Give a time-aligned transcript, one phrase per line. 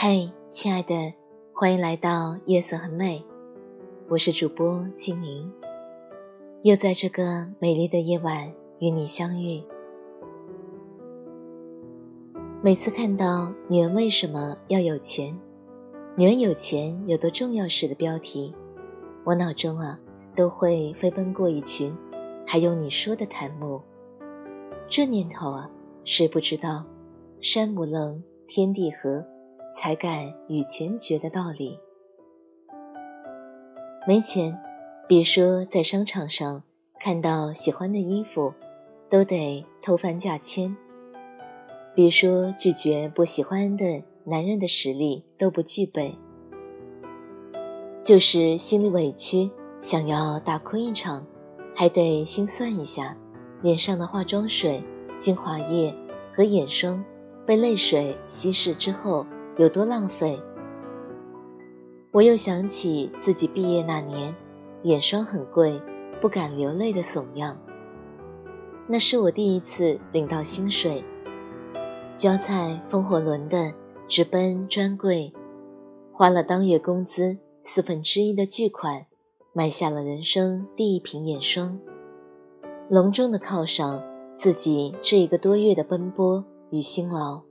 [0.00, 1.12] 嘿，亲爱的，
[1.52, 3.20] 欢迎来到夜色很美，
[4.08, 5.52] 我是主播静宁，
[6.62, 8.48] 又在这个美丽的夜晚
[8.78, 9.60] 与你相遇。
[12.62, 15.36] 每次看到“女人为什么要有钱？
[16.16, 18.54] 女人有钱有多重要”时的标题，
[19.24, 19.98] 我脑中啊
[20.36, 21.92] 都会飞奔过一群
[22.46, 23.82] 还用你说的檀木。
[24.86, 25.68] 这年头啊，
[26.04, 26.84] 谁不知道
[27.40, 29.26] 山无棱，天地合。
[29.72, 31.78] 才敢与钱绝的道理。
[34.06, 34.58] 没钱，
[35.06, 36.62] 别说在商场上
[36.98, 38.54] 看到喜欢的衣服，
[39.10, 40.74] 都得偷翻价签；
[41.94, 46.14] 别说拒绝不喜欢的男人的实力都不具备。
[48.02, 51.26] 就是心里委屈，想要大哭一场，
[51.76, 53.14] 还得心算一下，
[53.60, 54.82] 脸上的化妆水、
[55.18, 55.94] 精华液
[56.32, 57.04] 和眼霜
[57.44, 59.26] 被泪水稀释之后。
[59.58, 60.40] 有多浪费？
[62.12, 64.32] 我又想起自己毕业那年，
[64.84, 65.82] 眼霜很贵，
[66.20, 67.58] 不敢流泪的怂样。
[68.86, 71.04] 那是我第一次领到薪水，
[72.14, 73.74] 交菜风火轮的
[74.06, 75.32] 直奔专柜，
[76.12, 79.06] 花了当月工资四分之一的巨款，
[79.52, 81.80] 买下了人生第一瓶眼霜，
[82.88, 84.00] 隆重的犒赏
[84.36, 87.47] 自己这一个多月的奔波与辛劳。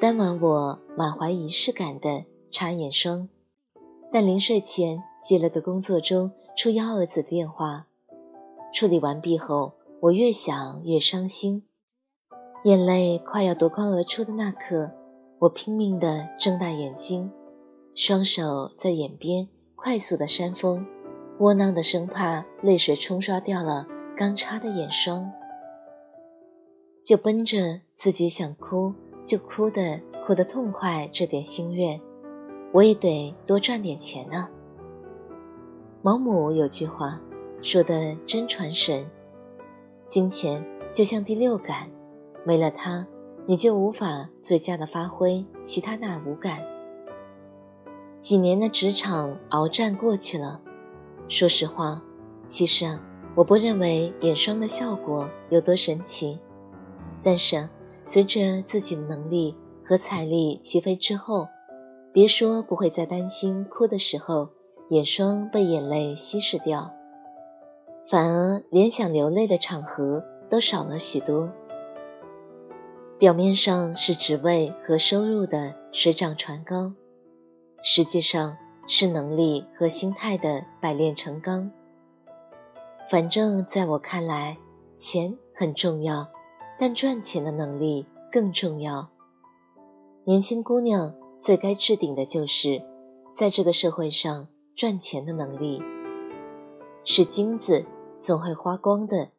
[0.00, 3.28] 当晚，我满怀仪式感的擦眼霜，
[4.12, 7.88] 但临睡前接了个工作中出幺蛾子的电话。
[8.72, 11.64] 处理完毕后，我越想越伤心，
[12.62, 14.92] 眼泪快要夺眶而出的那刻，
[15.40, 17.32] 我拼命地睁大眼睛，
[17.96, 20.86] 双手在眼边快速地扇风，
[21.40, 23.84] 窝囊的生怕泪水冲刷掉了
[24.16, 25.32] 刚擦的眼霜，
[27.04, 28.94] 就奔着自己想哭。
[29.28, 32.00] 就哭的哭得痛快，这点心愿，
[32.72, 34.48] 我也得多赚点钱呢。
[36.00, 37.20] 毛姆有句话
[37.60, 39.06] 说的真传神：
[40.08, 41.90] 金钱就像第六感，
[42.42, 43.06] 没了它，
[43.44, 46.62] 你就无法最佳的发挥其他那五感。
[48.20, 50.58] 几年的职场鏖战过去了，
[51.28, 52.02] 说实话，
[52.46, 52.98] 其实啊，
[53.34, 56.38] 我不认为眼霜的效果有多神奇，
[57.22, 57.68] 但是。
[58.08, 59.54] 随着自己的能力
[59.84, 61.46] 和财力起飞之后，
[62.10, 64.48] 别说不会再担心哭的时候
[64.88, 66.90] 眼霜被眼泪稀释掉，
[68.10, 71.52] 反而连想流泪的场合都少了许多。
[73.18, 76.90] 表面上是职位和收入的水涨船高，
[77.82, 81.70] 实际上是能力和心态的百炼成钢。
[83.10, 84.56] 反正在我看来，
[84.96, 86.26] 钱很重要。
[86.78, 89.08] 但赚钱的能力更重要。
[90.24, 92.82] 年轻姑娘最该置顶的就是，
[93.32, 94.46] 在这个社会上
[94.76, 95.82] 赚钱的能力。
[97.04, 97.84] 是金子
[98.20, 99.30] 总会花光的，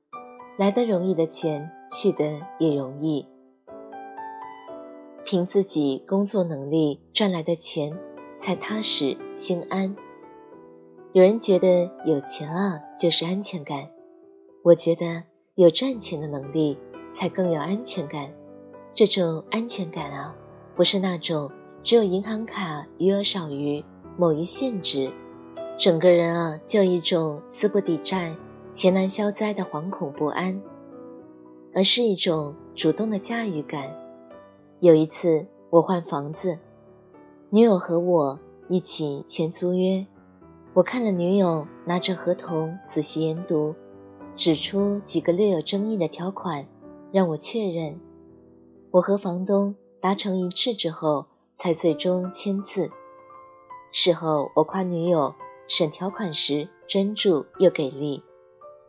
[0.58, 3.28] 来得容易的钱去得也容易。
[5.24, 7.96] 凭自己工作能力赚来的钱
[8.36, 9.96] 才踏实心安。
[11.14, 13.90] 有人觉得有钱啊就是安全感，
[14.64, 15.24] 我觉得
[15.56, 16.78] 有赚钱的能力。
[17.12, 18.30] 才更有安全感。
[18.94, 20.36] 这种安全感啊，
[20.76, 21.50] 不是那种
[21.84, 23.84] 只有银行卡余额少于
[24.18, 25.12] 某一限值，
[25.78, 28.36] 整个人啊就一种资不抵债、
[28.74, 30.62] 钱难消灾的惶恐不安，
[31.74, 33.96] 而是一种主动的驾驭感。
[34.82, 36.58] 有一次我换房子，
[37.50, 40.06] 女友和我一起签租约，
[40.74, 43.74] 我看了女友拿着合同仔细研读，
[44.36, 46.66] 指出几个略有争议的条款。
[47.12, 48.00] 让我确认，
[48.92, 51.26] 我和房东达成一致之后，
[51.56, 52.90] 才最终签字。
[53.92, 55.34] 事后我夸女友
[55.68, 58.24] 审条款时专注又给力。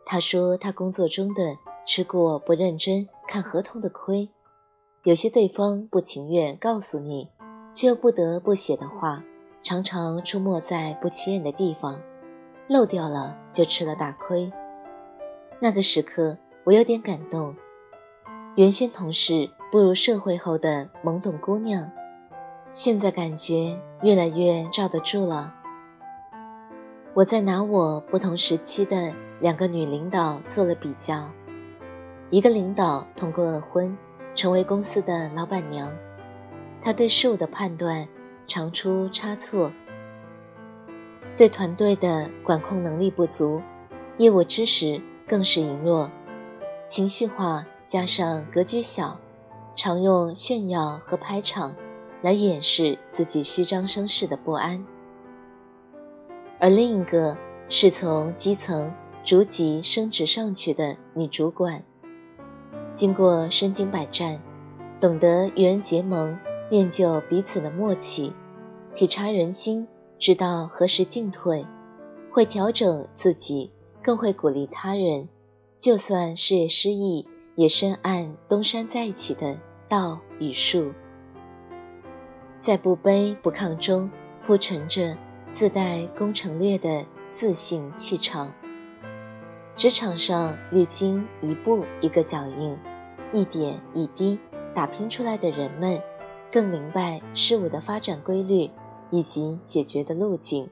[0.05, 1.57] 她说她工作中的
[1.87, 4.29] 吃过不认真看合同的亏，
[5.03, 7.29] 有些对方不情愿告诉你，
[7.73, 9.23] 却又不得不写的话，
[9.63, 11.99] 常常出没在不起眼的地方，
[12.67, 14.51] 漏掉了就吃了大亏。
[15.59, 17.55] 那个时刻，我有点感动。
[18.55, 21.89] 原先同事步入社会后的懵懂姑娘，
[22.69, 25.53] 现在感觉越来越罩得住了。
[27.13, 31.31] 我在拿我不同时期的两个女领导做了比较，
[32.29, 33.97] 一个领导通过二婚
[34.35, 35.89] 成为公司的老板娘，
[36.81, 38.05] 她对事物的判断
[38.47, 39.71] 常出差错，
[41.37, 43.61] 对团队的管控能力不足，
[44.17, 46.11] 业务知识更是羸弱，
[46.85, 49.19] 情绪化加上格局小，
[49.75, 51.75] 常用炫耀和排场
[52.21, 54.81] 来掩饰自己虚张声势的不安。
[56.57, 58.89] 而另一个是从基层
[59.25, 61.83] 逐级升职上去的女主管，
[62.95, 64.41] 经过身经百战，
[64.97, 66.39] 懂得与人结盟，
[66.69, 68.33] 练就彼此的默契，
[68.95, 69.85] 体察人心，
[70.17, 71.67] 知道何时进退，
[72.31, 75.27] 会调整自己，更会鼓励他人。
[75.77, 77.27] 就算事业失意，
[77.61, 79.55] 也深谙东山再起的
[79.87, 80.91] 道与术，
[82.55, 84.09] 在不卑不亢中
[84.43, 85.15] 铺陈着。
[85.51, 88.49] 自带攻城略的自信气场。
[89.75, 92.79] 职场上历经一步一个脚印，
[93.33, 94.39] 一点一滴
[94.73, 96.01] 打拼出来的人们，
[96.49, 98.71] 更明白事物的发展规律
[99.09, 100.69] 以及解决的路径，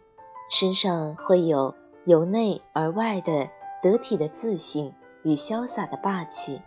[0.50, 1.76] 身上会有
[2.06, 3.50] 由内而外的
[3.84, 4.94] 得体的自信
[5.24, 6.62] 与潇洒的霸气。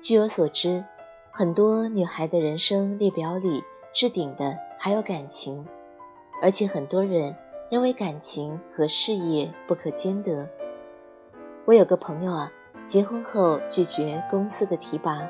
[0.00, 0.84] 据我所知，
[1.30, 3.62] 很多女孩的人生列表里
[3.94, 5.64] 置顶的还有感情。
[6.42, 7.34] 而且很多人
[7.70, 10.46] 认为感情和事业不可兼得。
[11.64, 12.52] 我有个朋友啊，
[12.86, 15.26] 结婚后拒绝公司的提拔，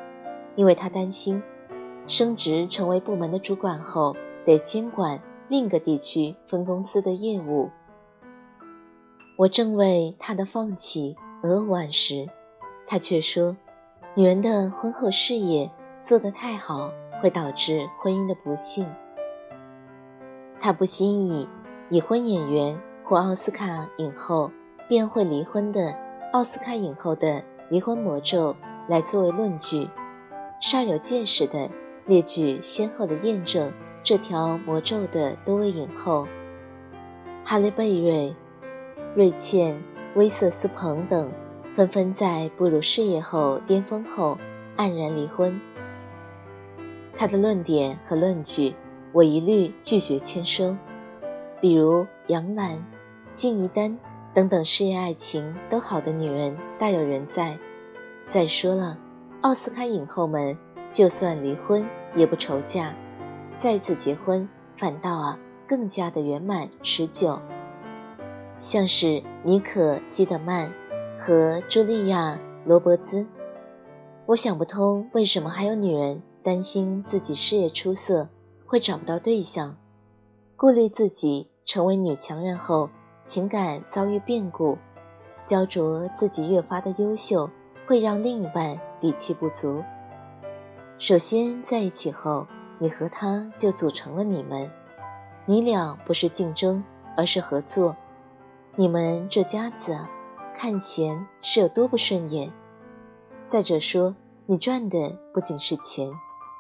[0.56, 1.40] 因为他担心
[2.08, 7.70] 升职成为部门的主管后得监管另一个地区分公司的业务。
[9.37, 12.28] 我正为他的放弃而惋时，
[12.87, 13.56] 他却说
[14.16, 15.69] ：“女人的婚后事业
[16.00, 18.87] 做得太好，会导致婚姻的不幸。”
[20.61, 21.49] 他不惜以
[21.88, 24.52] 已婚演员或奥斯卡影后
[24.88, 25.93] 便会离婚的
[26.32, 28.55] 奥斯卡影后的离婚魔咒
[28.88, 29.90] 来作为论据，
[30.62, 31.69] 煞有介事地
[32.06, 33.72] 列举先后的验证
[34.05, 36.28] 这条魔咒的多位影后：
[37.44, 38.32] 哈利贝瑞、
[39.16, 39.82] 瑞茜、
[40.14, 41.32] 威瑟斯彭等，
[41.75, 44.38] 纷纷在步入事业后巅峰后
[44.76, 45.61] 黯然离婚。
[47.15, 48.75] 他的论点和论据。
[49.12, 50.76] 我一律拒绝签收，
[51.61, 52.85] 比如杨澜、
[53.32, 53.97] 金怡丹
[54.35, 57.56] 等等事业爱情都好的女人大有人在。
[58.26, 58.99] 再说了，
[59.43, 60.59] 奥斯卡影后们
[60.91, 62.93] 就算离婚也不愁嫁，
[63.56, 67.41] 再次结婚反倒啊更加的圆满持久。
[68.56, 70.73] 像是妮可基德曼
[71.26, 73.26] 和茱莉亚罗伯兹，
[74.26, 78.29] 我想不通为什么还有女人担心自己事业出色。
[78.67, 79.75] 会找不到对象，
[80.56, 82.91] 顾虑自己成为女强人后
[83.25, 84.76] 情感遭遇变故，
[85.44, 87.49] 焦灼自己越发的优秀，
[87.87, 89.82] 会让另一半底气不足。
[90.99, 92.47] 首先在一起后，
[92.79, 94.69] 你和他就组成了你们，
[95.47, 96.82] 你俩不是竞争，
[97.17, 97.97] 而是合作。
[98.76, 99.97] 你们这家子
[100.55, 102.53] 看钱是有多不顺眼？
[103.45, 104.15] 再者说，
[104.47, 106.11] 你赚的不仅是钱。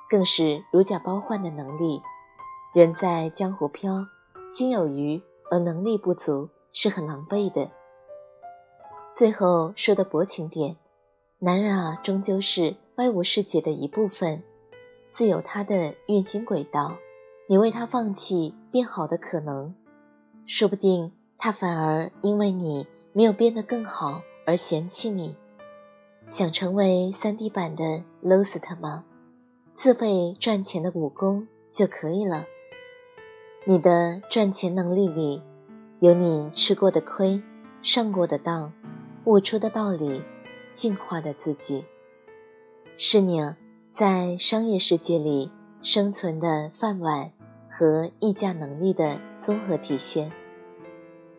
[0.06, 2.00] 更是如假包换的能力。
[2.74, 4.06] 人在江湖飘，
[4.46, 7.70] 心有余而能力不足，是很狼狈的。
[9.14, 10.76] 最后说的薄情点，
[11.38, 14.42] 男人啊，终究是外物世界的一部分，
[15.10, 16.98] 自有他的运行轨道。
[17.48, 19.74] 你为他放弃变好的可能，
[20.46, 25.36] 说不定他反而因为你没有变得更好而嫌弃你。
[26.26, 29.04] 想成为 3D 版的 Lost 吗？
[29.74, 32.44] 自费赚钱的武功就可以了。
[33.64, 35.42] 你的赚钱能力里，
[36.00, 37.42] 有你吃过的亏、
[37.80, 38.72] 上过的当、
[39.24, 40.22] 悟出的道理、
[40.72, 41.84] 进化的自己，
[42.96, 43.40] 是你
[43.90, 47.30] 在商业世界里生存的饭碗
[47.70, 50.32] 和议价能力的综合体现。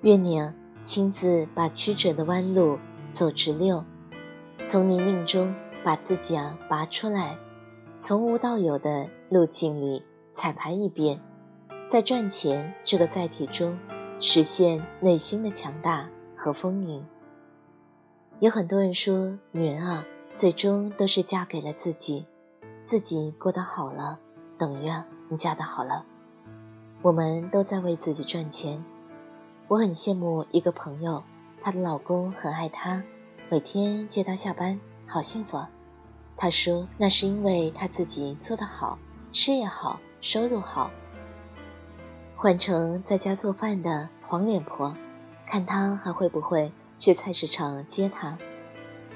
[0.02, 0.42] 愿你
[0.86, 2.78] 亲自把曲折的弯路
[3.12, 3.84] 走直溜，
[4.68, 7.36] 从泥泞中把自己啊拔出来。
[7.98, 11.20] 从无到有的路径里彩排一遍，
[11.90, 13.76] 在赚钱这个载体中
[14.20, 17.04] 实现内心的强大和丰盈。
[18.40, 22.28] 有很多人说，女人啊，最终都是嫁给了自己，
[22.84, 24.20] 自己过得好了，
[24.56, 26.06] 等于啊你嫁得好了。
[27.02, 28.84] 我们都在为自己赚钱。
[29.68, 31.24] 我很羡慕一个朋友，
[31.60, 33.02] 她的老公很爱她，
[33.50, 35.70] 每天接她下班，好幸福啊。
[36.38, 39.00] 他说：“那是因为他自己做得好，
[39.32, 40.92] 事业好，收入好。
[42.36, 44.94] 换成在家做饭的黄脸婆，
[45.48, 48.38] 看她还会不会去菜市场接他。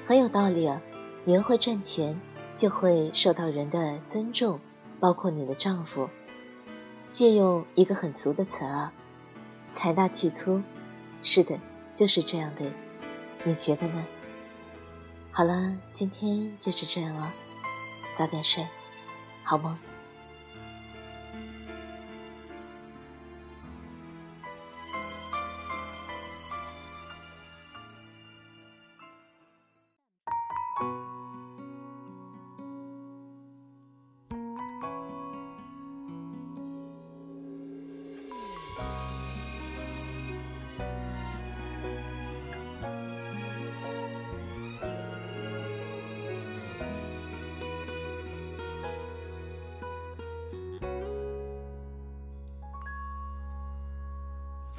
[0.06, 0.80] 很有道理啊！
[1.26, 2.18] 女人会赚钱，
[2.56, 4.58] 就会受到人的尊重，
[4.98, 6.08] 包括你的丈夫。
[7.10, 8.90] 借用一个很俗的词儿，
[9.70, 10.62] 财大气粗。
[11.22, 11.58] 是的，
[11.94, 12.72] 就是这样的。
[13.44, 14.04] 你觉得呢？
[15.30, 17.32] 好了，今天就是这样了，
[18.14, 18.66] 早点睡，
[19.42, 19.78] 好梦。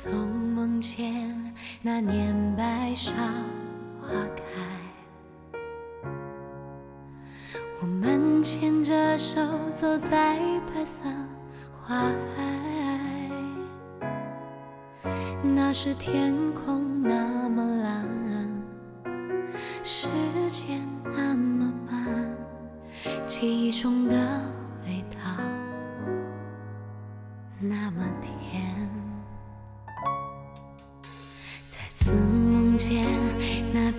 [0.03, 1.53] 从梦见
[1.83, 3.11] 那年白芍
[4.01, 5.61] 花开，
[7.79, 9.39] 我们牵着手
[9.75, 11.03] 走在白色
[11.71, 11.99] 花
[12.35, 13.29] 海，
[15.43, 18.03] 那时天空那么蓝，
[19.83, 20.07] 时
[20.47, 22.35] 间那么慢，
[23.27, 24.15] 记忆中的
[24.83, 25.19] 味道
[27.59, 28.89] 那么甜。
[33.73, 33.90] 那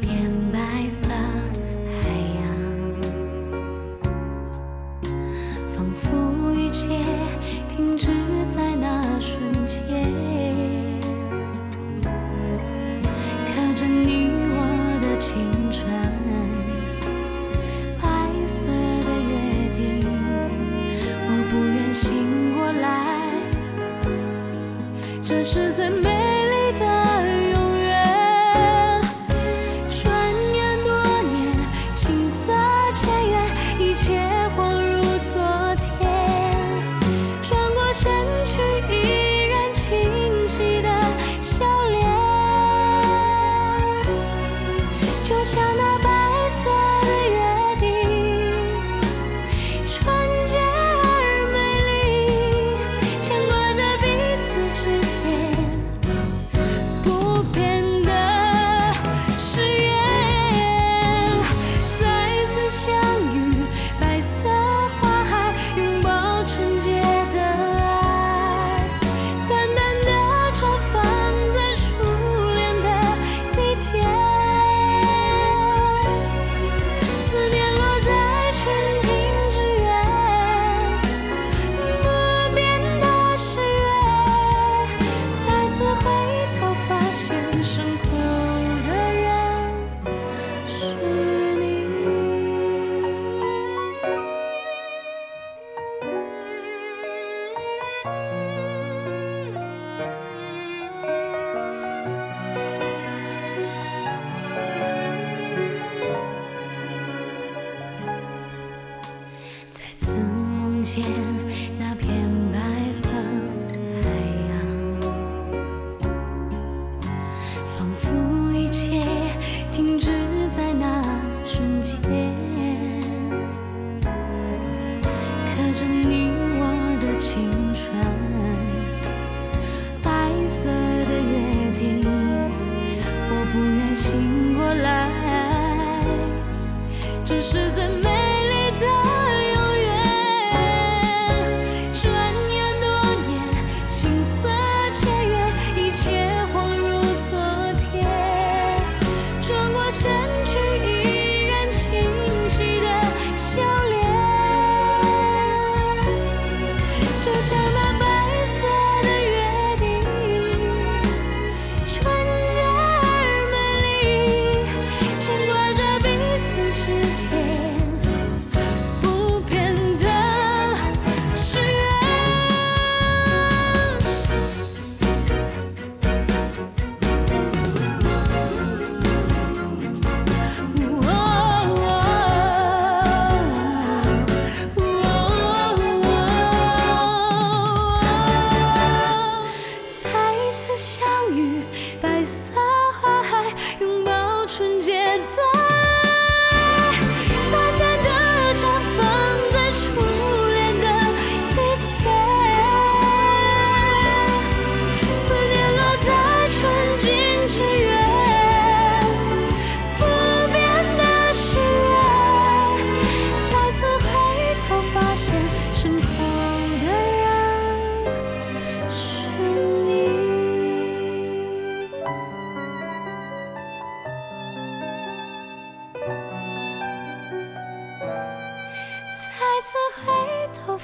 [191.23, 191.65] 风
[192.01, 192.53] 白色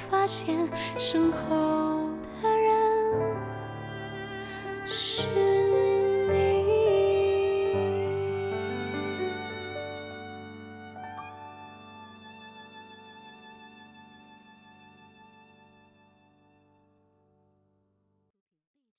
[0.09, 1.88] 发现身后。